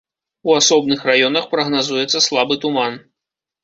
[0.49, 3.03] У асобных раёнах прагназуецца слабы туман.